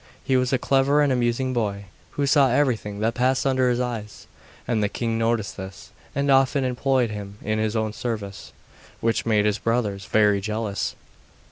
[0.23, 1.85] He was a clever and amusing boy,
[2.17, 4.25] who saw everything that passed under his eyes,
[4.67, 8.51] and the king noticed this, and often employed him in his own service,
[8.99, 10.95] which made his brothers very jealous.